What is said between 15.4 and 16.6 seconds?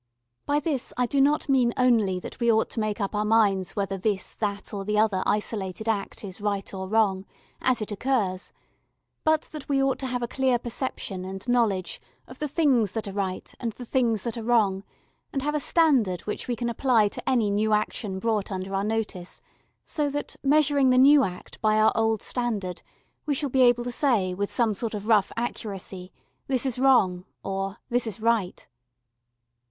have a standard which we